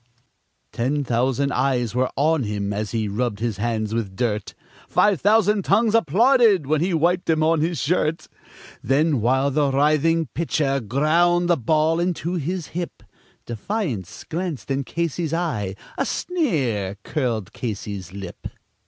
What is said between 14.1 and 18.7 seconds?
glanced in Casey's eye, a sneer curled Casey's lip.